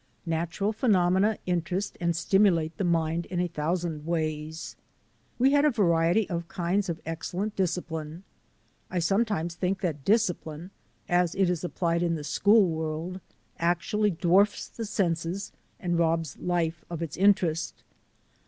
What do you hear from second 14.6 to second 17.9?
the senses and robs life of its interest.